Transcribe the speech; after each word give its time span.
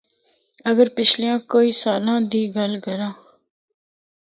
اگر 0.69 0.87
پچھلیاں 0.95 1.37
کوئی 1.51 1.69
سالاں 1.81 2.19
دی 2.31 2.41
گل 2.55 2.73
کراں۔ 2.85 3.13